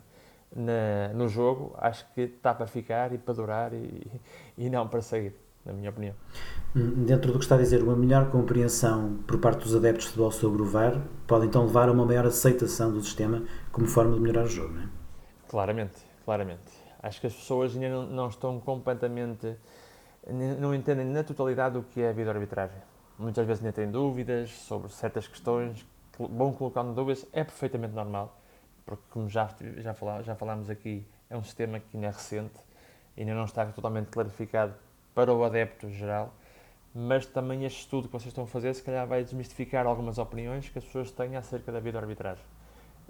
na, 0.54 1.12
no 1.14 1.28
jogo, 1.28 1.74
acho 1.78 2.06
que 2.14 2.22
está 2.22 2.54
para 2.54 2.66
ficar 2.66 3.12
e 3.12 3.18
para 3.18 3.34
durar 3.34 3.72
e, 3.72 4.06
e 4.56 4.70
não 4.70 4.88
para 4.88 5.00
sair, 5.00 5.34
na 5.64 5.72
minha 5.72 5.90
opinião. 5.90 6.14
Hum, 6.74 7.04
dentro 7.04 7.32
do 7.32 7.38
que 7.38 7.44
está 7.44 7.54
a 7.54 7.58
dizer, 7.58 7.82
uma 7.82 7.96
melhor 7.96 8.30
compreensão 8.30 9.18
por 9.26 9.38
parte 9.38 9.64
dos 9.64 9.74
adeptos 9.74 10.04
de 10.04 10.10
futebol 10.10 10.32
sobre 10.32 10.62
o 10.62 10.64
VAR 10.64 11.00
pode 11.26 11.46
então 11.46 11.64
levar 11.64 11.88
a 11.88 11.92
uma 11.92 12.04
maior 12.04 12.26
aceitação 12.26 12.92
do 12.92 13.02
sistema 13.02 13.42
como 13.72 13.86
forma 13.86 14.14
de 14.14 14.20
melhorar 14.20 14.44
o 14.44 14.48
jogo, 14.48 14.74
não 14.74 14.82
é? 14.82 14.88
Claramente, 15.48 16.00
claramente. 16.24 16.72
Acho 17.02 17.20
que 17.20 17.26
as 17.26 17.34
pessoas 17.34 17.74
ainda 17.74 17.88
não, 17.88 18.06
não 18.06 18.28
estão 18.28 18.58
completamente. 18.60 19.56
não 20.58 20.74
entendem 20.74 21.06
na 21.06 21.22
totalidade 21.22 21.78
o 21.78 21.82
que 21.82 22.00
é 22.00 22.10
a 22.10 22.12
vida 22.12 22.30
arbitragem 22.30 22.88
muitas 23.18 23.46
vezes 23.46 23.62
ainda 23.62 23.74
têm 23.74 23.90
dúvidas 23.90 24.50
sobre 24.50 24.90
certas 24.90 25.26
questões, 25.26 25.84
vão 26.18 26.52
colocando 26.52 26.94
dúvidas, 26.94 27.26
é 27.32 27.42
perfeitamente 27.42 27.94
normal, 27.94 28.40
porque 28.88 29.02
como 29.10 29.28
já, 29.28 29.54
já, 29.76 29.92
falá, 29.92 30.22
já 30.22 30.34
falámos 30.34 30.70
aqui, 30.70 31.06
é 31.28 31.36
um 31.36 31.42
sistema 31.42 31.78
que 31.78 31.94
ainda 31.94 32.06
é 32.06 32.10
recente, 32.10 32.58
ainda 33.18 33.34
não 33.34 33.44
está 33.44 33.66
totalmente 33.66 34.06
clarificado 34.06 34.74
para 35.14 35.30
o 35.30 35.44
adepto 35.44 35.90
geral, 35.90 36.34
mas 36.94 37.26
também 37.26 37.66
este 37.66 37.80
estudo 37.80 38.08
que 38.08 38.12
vocês 38.12 38.28
estão 38.28 38.44
a 38.44 38.46
fazer, 38.46 38.74
se 38.74 38.82
calhar 38.82 39.06
vai 39.06 39.22
desmistificar 39.22 39.86
algumas 39.86 40.16
opiniões 40.16 40.70
que 40.70 40.78
as 40.78 40.84
pessoas 40.86 41.10
têm 41.10 41.36
acerca 41.36 41.70
da 41.70 41.80
vida 41.80 41.98
arbitragem. 41.98 42.44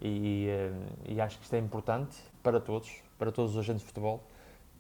E, 0.03 0.49
eh, 0.49 0.73
e, 1.11 1.21
acho 1.21 1.39
que 1.39 1.45
isto 1.45 1.55
é 1.55 1.59
importante 1.61 2.17
para 2.43 2.61
todos, 2.61 3.01
para 3.17 3.31
todos 3.31 3.53
os 3.53 3.59
agentes 3.59 3.83
de 3.83 3.87
futebol, 3.87 4.25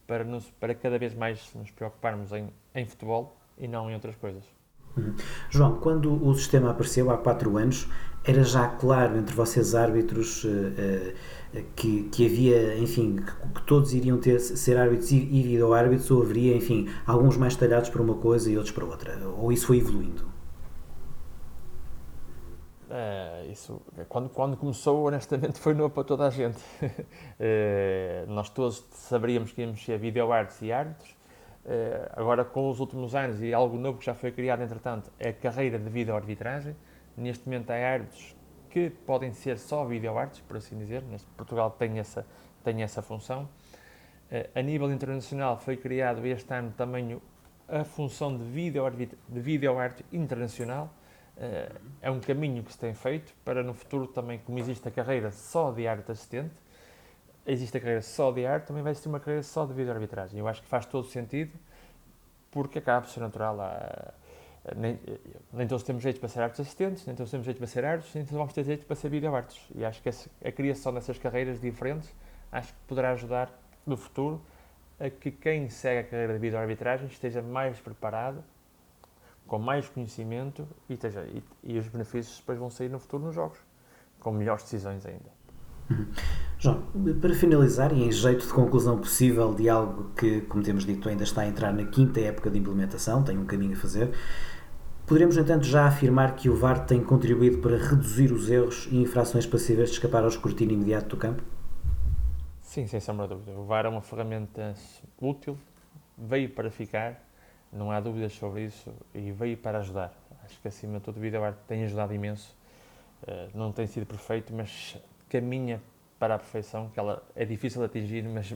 para, 0.05 0.25
nos, 0.25 0.51
para 0.51 0.75
cada 0.75 0.99
vez 0.99 1.15
mais 1.15 1.55
nos 1.55 1.71
preocuparmos 1.71 2.33
em, 2.33 2.53
em 2.75 2.85
futebol 2.87 3.37
e 3.57 3.69
não 3.69 3.89
em 3.89 3.95
outras 3.95 4.17
coisas. 4.17 4.58
Uhum. 4.97 5.15
João, 5.51 5.77
quando 5.77 6.27
o 6.27 6.35
sistema 6.35 6.71
apareceu 6.71 7.11
há 7.11 7.17
quatro 7.17 7.57
anos, 7.57 7.89
era 8.25 8.43
já 8.43 8.69
claro 8.69 9.17
entre 9.17 9.35
vocês 9.35 9.75
árbitros 9.75 10.45
uh, 10.45 10.49
uh, 10.49 11.63
que, 11.75 12.05
que 12.05 12.27
havia, 12.27 12.79
enfim, 12.79 13.17
que, 13.55 13.63
todos 13.63 13.95
iriam 13.95 14.19
ter 14.19 14.39
ser 14.41 14.77
árbitros 14.77 15.13
e, 15.13 15.17
e 15.17 15.43
vídeo-árbitros, 15.43 16.11
ou 16.11 16.23
haveria, 16.23 16.57
enfim, 16.57 16.89
alguns 17.07 17.37
mais 17.37 17.57
talhados 17.57 17.89
para 17.91 18.03
uma 18.03 18.15
coisa 18.15 18.51
e 18.51 18.57
outros 18.57 18.75
para 18.75 18.85
outra? 18.85 19.19
Ou 19.29 19.53
isso 19.53 19.67
foi 19.67 19.79
evoluindo? 19.79 20.39
É, 22.91 23.47
isso, 23.53 23.83
quando, 24.09 24.31
quando 24.31 24.57
começou, 24.57 25.07
honestamente, 25.07 25.59
foi 25.61 25.75
novo 25.75 25.91
para 25.91 26.05
toda 26.05 26.27
a 26.27 26.31
gente. 26.31 26.59
é, 27.39 28.25
nós 28.29 28.49
todos 28.49 28.85
saberíamos 28.93 29.53
que 29.53 29.61
íamos 29.63 29.85
ser 29.85 29.99
vídeo-árbitros 29.99 30.63
e 30.63 30.73
árbitros, 30.73 31.11
eh, 31.11 31.18
agora, 32.17 32.45
com 32.45 32.69
os 32.71 32.81
últimos 32.81 33.15
anos 33.15 33.43
e 33.43 33.53
algo 33.53 33.77
novo 33.77 33.99
que 33.99 34.07
já 34.07 34.15
foi 34.15 34.33
criado, 34.33 34.63
entretanto, 34.63 35.11
é 35.19 35.29
a 35.29 35.33
carreira 35.33 35.79
de 35.79 35.89
vídeo-arbitragem. 35.91 36.75
Neste 37.17 37.47
momento, 37.47 37.71
há 37.71 37.75
árbitros 37.75 38.37
que 38.71 38.91
podem 38.91 39.33
ser 39.33 39.59
só 39.59 39.85
vídeo-árbitros, 39.85 40.43
por 40.43 40.57
assim 40.57 40.79
dizer. 40.79 41.03
Neste, 41.03 41.29
Portugal 41.31 41.71
tem 41.71 41.99
essa, 41.99 42.27
tem 42.63 42.83
essa 42.83 43.03
função. 43.03 43.49
Eh, 44.31 44.49
a 44.55 44.63
nível 44.63 44.93
internacional, 44.93 45.59
foi 45.59 45.77
criado 45.77 46.25
este 46.27 46.53
ano 46.53 46.73
também 46.77 47.21
a 47.69 47.85
função 47.85 48.37
de 48.37 48.45
vídeo-árbitro 48.45 49.19
vídeo 49.29 49.75
internacional. 50.13 50.93
Eh, 51.37 51.73
é 52.03 52.11
um 52.11 52.21
caminho 52.21 52.63
que 52.63 52.73
se 52.73 52.79
tem 52.79 52.95
feito 52.95 53.35
para 53.45 53.63
no 53.63 53.75
futuro 53.75 54.07
também, 54.07 54.39
como 54.39 54.59
existe 54.59 54.87
a 54.87 54.91
carreira 54.91 55.31
só 55.31 55.71
de 55.71 55.87
árbitro 55.87 56.13
assistente, 56.13 56.55
existe 57.49 57.77
a 57.77 57.81
carreira 57.81 58.03
só 58.03 58.31
de 58.31 58.47
arte, 58.47 58.67
também 58.67 58.83
vai 58.83 58.93
existir 58.93 59.09
uma 59.09 59.19
carreira 59.19 59.43
só 59.43 59.65
de 59.65 59.73
vídeo-arbitragem. 59.73 60.39
Eu 60.39 60.47
acho 60.47 60.63
que 60.63 60.69
faz 60.69 60.85
todo 60.87 61.07
sentido, 61.07 61.53
porque 62.51 62.79
acaba 62.79 63.07
por 63.07 63.11
ser 63.11 63.21
natural. 63.21 63.61
Há, 63.61 64.13
nem, 64.77 65.01
nem 65.53 65.67
todos 65.67 65.83
temos 65.83 66.03
jeito 66.03 66.21
para 66.21 66.29
ser 66.29 66.43
artes 66.43 66.61
assistentes, 66.61 67.07
nem 67.07 67.17
todos 67.17 67.31
temos 67.31 67.47
jeito 67.47 67.57
para 67.57 67.67
ser 67.67 67.85
artes, 67.85 68.15
nem 68.15 68.25
todos 68.25 68.37
vamos 68.37 68.53
ter 68.53 68.65
jeito 68.65 68.85
para 68.85 68.95
ser 68.95 69.09
vídeo-artes. 69.09 69.59
E 69.75 69.85
acho 69.85 70.03
que 70.03 70.09
essa, 70.11 70.29
a 70.45 70.53
criação 70.53 70.93
dessas 70.93 71.19
carreiras 71.19 71.59
diferentes, 71.61 72.15
acho 72.53 72.73
que 72.73 72.79
poderá 72.87 73.13
ajudar 73.13 73.51
no 73.87 73.97
futuro 73.97 74.41
a 75.01 75.09
que 75.09 75.31
quem 75.31 75.71
segue 75.71 76.01
a 76.01 76.05
carreira 76.05 76.35
de 76.35 76.39
vídeo-arbitragem 76.39 77.07
esteja 77.07 77.41
mais 77.41 77.81
preparado, 77.81 78.45
com 79.47 79.59
mais 79.59 79.89
conhecimento 79.89 80.69
e, 80.89 80.95
esteja, 80.95 81.23
e, 81.23 81.43
e 81.63 81.79
os 81.79 81.89
benefícios 81.89 82.39
depois 82.39 82.59
vão 82.59 82.69
sair 82.69 82.91
no 82.91 82.99
futuro 82.99 83.25
nos 83.25 83.35
jogos, 83.35 83.59
com 84.21 84.31
melhores 84.33 84.65
decisões 84.65 85.07
ainda. 85.07 85.31
João, 86.61 86.83
para 87.21 87.35
finalizar 87.35 87.93
e 87.93 88.03
em 88.03 88.11
jeito 88.11 88.45
de 88.45 88.53
conclusão 88.53 88.99
possível 88.99 89.55
de 89.55 89.69
algo 89.69 90.11
que, 90.17 90.41
como 90.41 90.61
temos 90.61 90.85
dito, 90.85 91.09
ainda 91.09 91.23
está 91.23 91.43
a 91.43 91.47
entrar 91.47 91.73
na 91.73 91.85
quinta 91.85 92.21
época 92.21 92.51
de 92.51 92.59
implementação, 92.59 93.23
tem 93.23 93.39
um 93.39 93.47
caminho 93.47 93.75
a 93.75 93.77
fazer, 93.77 94.11
poderemos, 95.07 95.37
no 95.37 95.43
entanto, 95.43 95.65
já 95.65 95.87
afirmar 95.87 96.35
que 96.35 96.51
o 96.51 96.57
VAR 96.57 96.85
tem 96.85 97.01
contribuído 97.01 97.59
para 97.59 97.77
reduzir 97.77 98.33
os 98.33 98.51
erros 98.51 98.89
e 98.91 98.97
infrações 98.97 99.47
passíveis 99.47 99.91
de 99.91 99.95
escapar 99.95 100.25
ao 100.25 100.29
escrutínio 100.29 100.75
imediato 100.75 101.11
do 101.11 101.17
campo? 101.17 101.45
Sim, 102.61 102.89
sem 102.89 102.99
sombra 102.99 103.29
de 103.29 103.35
dúvida. 103.35 103.53
O 103.53 103.65
VAR 103.65 103.87
é 103.87 103.89
uma 103.89 104.03
ferramenta 104.03 104.75
útil, 105.21 105.57
veio 106.17 106.51
para 106.51 106.73
ficar, 106.73 107.25
não 107.73 107.93
há 107.93 108.01
dúvidas 108.01 108.33
sobre 108.33 108.65
isso, 108.65 108.93
e 109.15 109.31
veio 109.31 109.57
para 109.57 109.79
ajudar. 109.79 110.13
Acho 110.45 110.61
que, 110.61 110.67
acima 110.67 110.99
de 110.99 111.05
tudo, 111.05 111.25
o 111.25 111.41
VAR 111.41 111.55
tem 111.69 111.85
ajudado 111.85 112.13
imenso. 112.13 112.53
Eh, 113.29 113.49
não 113.55 113.71
tem 113.71 113.87
sido 113.87 114.07
perfeito, 114.07 114.53
mas 114.53 114.97
caminha 115.29 115.81
para 116.19 116.35
a 116.35 116.39
perfeição, 116.39 116.89
que 116.91 116.99
ela 116.99 117.23
é 117.35 117.45
difícil 117.45 117.81
de 117.81 117.87
atingir, 117.87 118.23
mas 118.23 118.55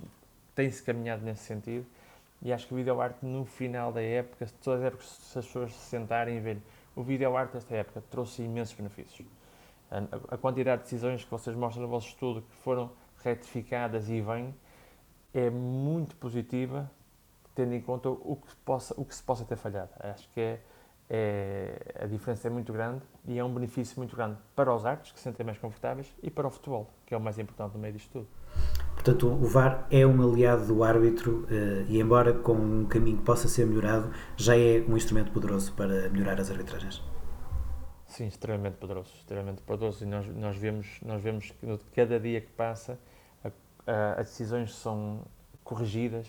tem-se 0.55 0.83
caminhado 0.83 1.23
nesse 1.25 1.45
sentido. 1.45 1.87
E 2.43 2.53
acho 2.53 2.67
que 2.67 2.75
o 2.75 2.77
videoarte 2.77 3.25
no 3.25 3.45
final 3.45 3.93
da 3.93 4.03
época, 4.03 4.47
se 4.47 4.53
todas 4.55 4.81
as 4.81 4.87
épocas, 4.87 5.07
se 5.07 5.39
as 5.39 5.47
pessoas 5.47 5.73
se 5.73 5.91
sentarem 5.91 6.37
e 6.37 6.41
verem, 6.41 6.63
o 6.97 7.03
videoarte 7.03 7.53
desta 7.53 7.75
época 7.75 8.03
trouxe 8.11 8.43
imensos 8.43 8.75
benefícios. 8.75 9.27
A, 9.91 10.35
a, 10.35 10.39
quantidade 10.39 10.83
de 10.83 10.85
decisões 10.85 11.25
que 11.25 11.31
vocês 11.31 11.57
mostram 11.57 11.83
no 11.83 11.89
vosso 11.89 12.09
estudo 12.09 12.43
que 12.43 12.57
foram 12.57 12.91
retificadas 13.23 14.09
e 14.09 14.21
vêm 14.21 14.55
é 15.33 15.49
muito 15.51 16.17
positiva, 16.17 16.91
tendo 17.55 17.75
em 17.75 17.81
conta 17.81 18.09
o 18.09 18.37
que, 18.37 18.57
possa, 18.57 18.95
o 19.01 19.05
que 19.05 19.15
se 19.15 19.23
possa 19.23 19.45
ter 19.45 19.57
falhado. 19.57 19.91
Acho 20.01 20.29
que 20.31 20.41
é 20.41 20.61
é, 21.15 21.77
a 22.01 22.07
diferença 22.07 22.49
é 22.49 22.51
muito 22.51 22.73
grande 22.73 23.03
e 23.27 23.39
é 23.39 23.45
um 23.45 23.53
benefício 23.53 23.99
muito 23.99 24.17
grande 24.17 24.39
para 24.57 24.75
os 24.75 24.87
artes, 24.87 25.13
que 25.13 25.19
se 25.19 25.25
sentem 25.25 25.45
mais 25.45 25.59
confortáveis, 25.59 26.11
e 26.23 26.31
para 26.31 26.47
o 26.47 26.51
futebol, 26.51 26.91
que 27.05 27.13
é 27.13 27.17
o 27.19 27.21
mais 27.21 27.39
importante 27.39 27.75
no 27.75 27.81
meio 27.81 27.93
disto 27.93 28.11
tudo. 28.11 28.29
Portanto, 28.95 29.27
o 29.29 29.45
VAR 29.45 29.87
é 29.91 30.07
um 30.07 30.23
aliado 30.23 30.67
do 30.67 30.83
árbitro 30.83 31.45
uh, 31.45 31.85
e, 31.87 32.01
embora 32.01 32.33
com 32.33 32.55
um 32.55 32.87
caminho 32.87 33.19
que 33.19 33.25
possa 33.25 33.47
ser 33.47 33.67
melhorado, 33.67 34.11
já 34.39 34.57
é 34.57 34.83
um 34.89 34.97
instrumento 34.97 35.31
poderoso 35.33 35.75
para 35.75 36.09
melhorar 36.09 36.41
as 36.41 36.51
arbitragens. 36.51 37.03
Sim, 38.07 38.29
extremamente 38.29 38.77
poderoso, 38.77 39.13
extremamente 39.15 39.61
poderoso. 39.61 40.05
E 40.05 40.07
nós, 40.07 40.27
nós, 40.29 40.57
vemos, 40.57 40.99
nós 41.05 41.23
vemos 41.23 41.51
que 41.51 41.79
cada 41.95 42.19
dia 42.19 42.41
que 42.41 42.51
passa 42.53 42.99
as 44.17 44.29
decisões 44.29 44.75
são 44.75 45.21
corrigidas, 45.63 46.27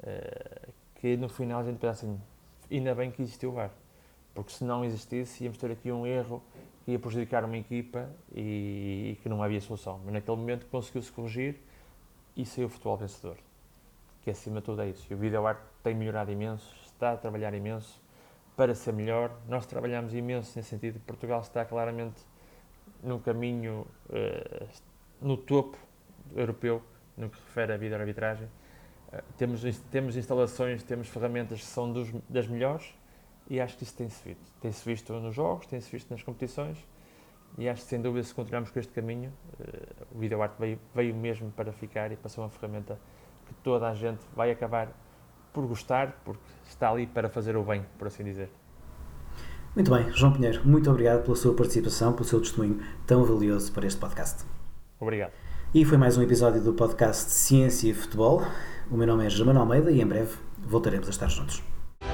uh, 0.00 0.72
que 0.94 1.16
no 1.16 1.28
final 1.28 1.60
a 1.60 1.64
gente 1.64 1.78
pensa 1.78 2.06
assim, 2.06 2.20
ainda 2.70 2.94
bem 2.94 3.10
que 3.10 3.20
existiu 3.20 3.50
o 3.50 3.54
VAR 3.54 3.70
porque 4.34 4.52
se 4.52 4.64
não 4.64 4.84
existisse 4.84 5.44
íamos 5.44 5.58
ter 5.58 5.70
aqui 5.70 5.90
um 5.92 6.06
erro 6.06 6.42
que 6.84 6.92
ia 6.92 6.98
prejudicar 6.98 7.44
uma 7.44 7.56
equipa 7.56 8.08
e, 8.34 9.12
e 9.12 9.18
que 9.22 9.28
não 9.28 9.42
havia 9.42 9.60
solução. 9.60 10.00
Mas 10.04 10.14
naquele 10.14 10.36
momento 10.36 10.66
conseguiu-se 10.66 11.12
corrigir 11.12 11.60
e 12.36 12.44
saiu 12.44 12.66
o 12.66 12.70
futebol 12.70 12.96
vencedor, 12.96 13.36
que 14.22 14.30
acima 14.30 14.60
de 14.60 14.66
tudo 14.66 14.82
é 14.82 14.88
isso. 14.88 15.06
E 15.10 15.14
o 15.14 15.18
vídeo 15.18 15.46
arte 15.46 15.62
tem 15.82 15.94
melhorado 15.94 16.30
imenso, 16.30 16.74
está 16.84 17.12
a 17.12 17.16
trabalhar 17.16 17.54
imenso 17.54 18.00
para 18.56 18.74
ser 18.74 18.92
melhor. 18.92 19.30
Nós 19.48 19.66
trabalhamos 19.66 20.14
imenso 20.14 20.52
nesse 20.56 20.70
sentido. 20.70 21.00
Portugal 21.00 21.40
está 21.40 21.64
claramente 21.64 22.22
num 23.02 23.18
caminho 23.18 23.86
uh, 24.08 24.68
no 25.20 25.36
topo 25.36 25.76
europeu 26.34 26.82
no 27.16 27.28
que 27.28 27.36
refere 27.36 27.72
à 27.72 27.76
vida 27.76 27.96
arbitragem. 27.96 28.48
Uh, 29.12 29.22
temos, 29.36 29.62
temos 29.90 30.16
instalações, 30.16 30.82
temos 30.82 31.08
ferramentas 31.08 31.60
que 31.60 31.66
são 31.66 31.92
dos, 31.92 32.10
das 32.28 32.46
melhores 32.46 32.94
e 33.52 33.60
acho 33.60 33.76
que 33.76 33.84
isso 33.84 33.94
tem-se 33.94 34.26
visto. 34.26 34.42
Tem-se 34.62 34.82
visto 34.82 35.12
nos 35.12 35.34
jogos, 35.34 35.66
tem-se 35.66 35.92
visto 35.92 36.10
nas 36.10 36.22
competições 36.22 36.78
e 37.58 37.68
acho 37.68 37.82
que 37.82 37.88
sem 37.88 38.00
dúvida 38.00 38.26
se 38.26 38.34
continuarmos 38.34 38.70
com 38.70 38.78
este 38.78 38.90
caminho, 38.94 39.30
uh, 39.60 40.06
o 40.10 40.18
videoarte 40.18 40.54
veio, 40.58 40.78
veio 40.94 41.14
mesmo 41.14 41.50
para 41.50 41.70
ficar 41.70 42.10
e 42.10 42.16
para 42.16 42.30
ser 42.30 42.40
uma 42.40 42.48
ferramenta 42.48 42.98
que 43.46 43.52
toda 43.62 43.90
a 43.90 43.94
gente 43.94 44.20
vai 44.34 44.50
acabar 44.50 44.88
por 45.52 45.66
gostar, 45.66 46.22
porque 46.24 46.40
está 46.66 46.90
ali 46.90 47.06
para 47.06 47.28
fazer 47.28 47.54
o 47.54 47.62
bem, 47.62 47.84
por 47.98 48.08
assim 48.08 48.24
dizer. 48.24 48.48
Muito 49.76 49.90
bem, 49.90 50.10
João 50.12 50.32
Pinheiro, 50.32 50.66
muito 50.66 50.90
obrigado 50.90 51.22
pela 51.22 51.36
sua 51.36 51.54
participação, 51.54 52.14
pelo 52.14 52.24
seu 52.24 52.40
testemunho 52.40 52.82
tão 53.06 53.22
valioso 53.22 53.70
para 53.70 53.86
este 53.86 54.00
podcast. 54.00 54.46
Obrigado. 54.98 55.32
E 55.74 55.84
foi 55.84 55.98
mais 55.98 56.16
um 56.16 56.22
episódio 56.22 56.62
do 56.62 56.72
podcast 56.72 57.30
Ciência 57.30 57.90
e 57.90 57.92
Futebol. 57.92 58.42
O 58.90 58.96
meu 58.96 59.06
nome 59.06 59.26
é 59.26 59.28
Germano 59.28 59.60
Almeida 59.60 59.90
e 59.90 60.00
em 60.00 60.06
breve 60.06 60.38
voltaremos 60.58 61.06
a 61.08 61.10
estar 61.10 61.28
juntos. 61.28 61.71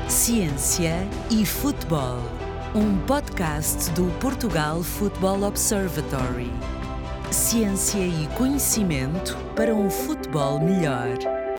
Ciência 0.09 1.07
e 1.31 1.45
Futebol, 1.45 2.23
um 2.75 2.97
podcast 3.05 3.91
do 3.91 4.07
Portugal 4.19 4.83
Football 4.83 5.43
Observatory. 5.43 6.51
Ciência 7.31 7.99
e 8.01 8.27
conhecimento 8.29 9.37
para 9.55 9.75
um 9.75 9.91
futebol 9.91 10.61
melhor. 10.61 11.38